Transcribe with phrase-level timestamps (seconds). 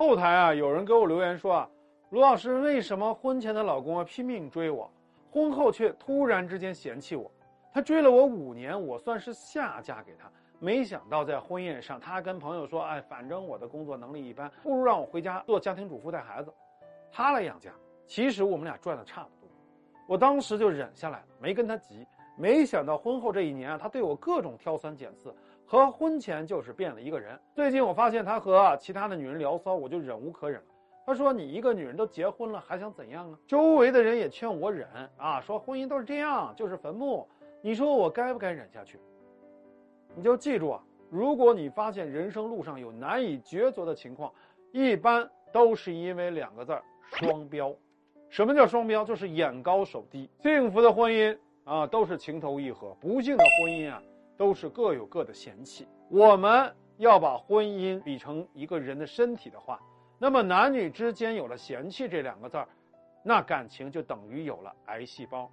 [0.00, 1.68] 后台啊，有人给我留言说啊，
[2.08, 4.90] 卢老师，为什么婚前的老公啊拼命追我，
[5.30, 7.30] 婚后却突然之间嫌弃我？
[7.70, 10.26] 他追了我五年，我算是下嫁给他，
[10.58, 16.50] 没想到在婚宴上，他跟朋友说，哎，反正我的工作能力一般，不如让我回家做家庭主妇带孩子，
[17.12, 17.70] 他来养家。
[18.06, 19.50] 其实我们俩赚的差不多，
[20.06, 22.06] 我当时就忍下来了，没跟他急。
[22.38, 25.34] 没想到婚后这一年啊，他对我各种挑三拣四。
[25.70, 27.38] 和婚前就是变了一个人。
[27.54, 30.66] 最近我发现他和其他的女人聊骚，我就忍无可忍了。
[31.06, 37.24] 他说：“你一个女人都结婚了，还想怎样啊？”周围的人也劝我忍啊，说婚姻都是这样，就是坟墓。
[37.62, 38.98] 你说我该不该忍下去？
[40.16, 44.32] 你就记住啊，如果你发现人生路上有难以抉择的情况，
[44.72, 46.82] 一般都是因为两个字儿：
[47.12, 47.72] 双标。
[48.28, 49.04] 什么叫双标？
[49.04, 50.28] 就是眼高手低。
[50.42, 54.02] 幸福的婚姻啊，都是情投意合；不幸的婚姻啊。
[54.40, 55.86] 都是各有各的嫌弃。
[56.08, 59.78] 我们要把婚姻比成一个人的身体的话，
[60.18, 62.66] 那么男女之间有了嫌弃这两个字儿，
[63.22, 65.50] 那感情就等于有了癌细胞。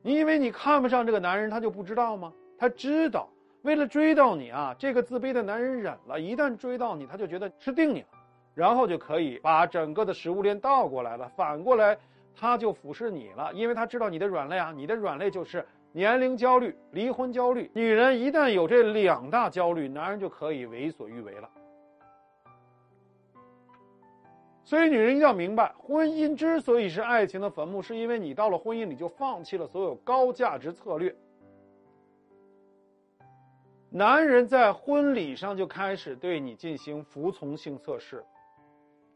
[0.00, 2.32] 你以为你看不上这个男人，他就不知道吗？
[2.56, 3.28] 他知道。
[3.60, 6.18] 为了追到你啊，这个自卑的男人忍了。
[6.18, 8.08] 一旦追到你，他就觉得吃定你了，
[8.54, 11.98] 然后就可以把整个的食物链倒过来了，反过来
[12.34, 15.62] 他就俯视你了，因为他知道你的软肋啊，你的软肋就是。
[15.92, 21.50] 年龄焦虑、离婚焦虑，女人一旦有这两大焦虑，男人就可以为所欲为了。
[24.62, 31.12] 所以，女人一定要明白，婚姻之所以是爱情的坟墓，是因为你到了婚姻里就放弃了所有高价值策略。
[33.90, 38.24] 男人在婚礼上就开始对你进行服从性测试。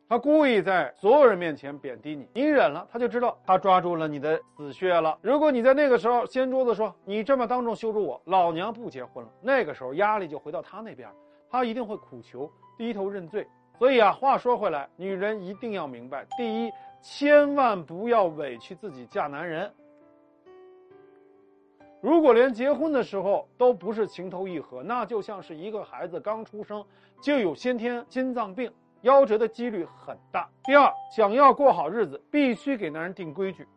[0.06, 5.18] 他故意在所有人面前贬低你，你忍了，他就知道他抓住了你的死穴了。
[5.22, 11.08] 如果你在那个时候掀桌子说你这么当众羞辱我，老娘不结婚了，那个时候压力就回到他那边，
[11.50, 13.46] 他一定会苦求、低头认罪。
[13.78, 19.72] 所以啊，话说回来，女人一定要明白：第一，千万不要委屈自己嫁男人。
[22.00, 26.84] 如果连结婚的时候都不是情投意合，那就像是一个孩子刚出生
[27.22, 28.70] 就有先天心脏病。
[29.04, 30.48] 夭折的几率很大。
[30.64, 33.68] 第二，想要过好日子，必须给男人定规矩。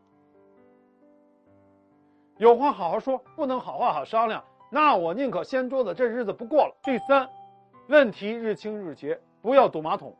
[2.37, 4.41] 有话好好说，不能好话好商量。
[4.71, 6.73] 那我宁可掀桌子，这日子不过了。
[6.81, 7.29] 第三，
[7.89, 10.15] 问题日清日结，不要堵马桶。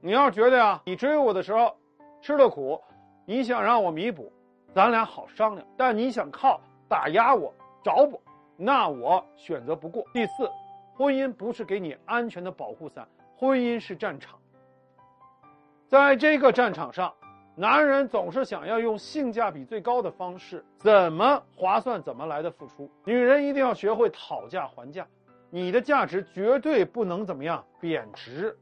[0.00, 1.76] 你要觉得呀，你追我的时候
[2.22, 2.80] 吃了苦，
[3.26, 4.32] 你想让我弥补，
[4.72, 5.66] 咱俩好商量。
[5.76, 7.52] 但你想靠打压我
[7.84, 8.18] 找补，
[8.56, 10.02] 那我选择不过。
[10.14, 10.50] 第四，
[10.94, 13.06] 婚姻不是给你安全的保护伞。
[13.38, 14.38] 婚姻是战场，
[15.86, 17.12] 在这个战场上，
[17.54, 22.90] 男人总是想要用性价比最高的方式，怎么划算怎么来的付出。
[23.04, 25.06] 女人一定要学会讨价还价，
[25.50, 28.56] 你的价值绝对不能怎么样贬值，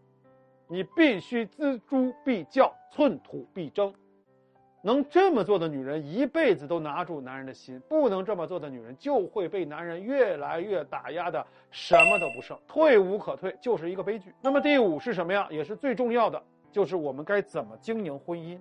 [0.66, 3.94] 你必须锱铢必较，寸土必争。
[4.86, 14.30] 能这么做的女人，一辈子都拿住男人的心；不能这么做的女人，就会被男人越来越打压的什么都不剩，退无可退，就是一个悲剧。
[14.42, 15.48] 那么第五是什么呀？
[15.50, 18.60] 也是最重要的，就是我们该怎么经营婚姻。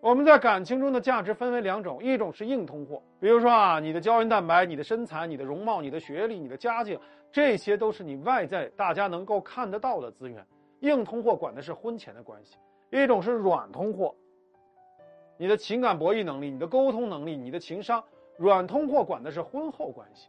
[0.00, 6.96] 我们在感情中的价值分为两种，一种是硬通货，比如说啊，你的胶原蛋白、你的身材、你的容貌、你的学历、你的家境，
[7.32, 10.46] 这些都是你外在大家能够看得到的资源。
[10.78, 12.56] 硬通货管的是婚前的关系。
[12.90, 14.14] 一种是软通货。
[15.38, 18.02] 你的情感博弈能力、你的沟通能力、你的情商，
[18.36, 20.28] 软通货管的是婚后关系，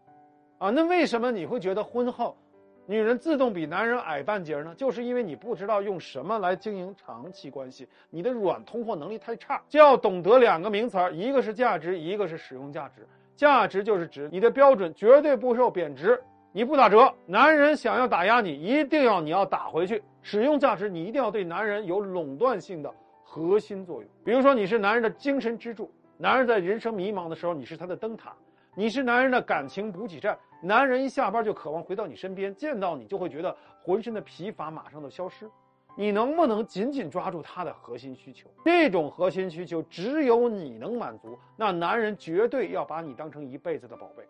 [0.60, 2.38] 啊，那为什么你会觉得婚后，
[2.86, 4.74] 女人自动比男人矮半截呢？
[4.76, 9.62] 就是因为你不知道用什么来经营长期关系，你的软通货能力太差。
[9.68, 13.08] 就要懂得两个名词，一个是价值，一个是使用价值。
[13.36, 16.22] 价值就是指你的标准绝对不受贬值，
[16.52, 20.04] 你不打折，男人想要打压你，一定要你要打回去。
[20.22, 22.94] 使用价值，你一定要对男人有垄断性的。
[23.32, 28.34] 核心作用，比如说你是男人的精神支柱，男人在人生迷茫的时候，你是他的灯塔，
[28.74, 35.48] 你是男人的感情补给站，男人一下班就渴望回到你身边，见到你就会觉得浑身的疲乏马上都消失。
[35.96, 38.50] 你能不能紧紧抓住他的核心需求？
[38.66, 44.24] 这种核心需求只有你能满足，那男人绝对要把你当成一辈子的宝贝。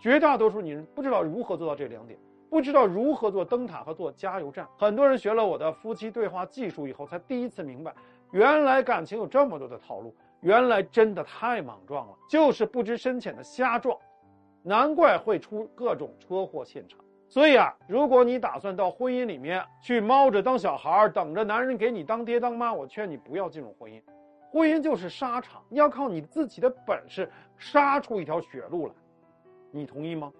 [0.00, 2.18] 绝大多数女人不知道如何做到这两点，
[2.50, 4.66] 不知道如何做灯塔和做加油站。
[4.76, 7.94] 很多人学了我的夫妻对话技术以后，才第一次明白。
[8.34, 13.96] 原来感情有这么多的套路，原来真的太莽撞了，就是不知深浅的瞎撞，
[14.60, 16.98] 难怪会出各种车祸现场。
[17.28, 24.02] 所以啊，如果你打算到婚姻里面去猫着当小孩，等着男人给你当爹当妈，我劝你不要进入婚姻。
[24.50, 28.94] 婚姻就是沙场，要靠你自己的本事杀出一条血路来，
[29.70, 30.32] 你同意吗？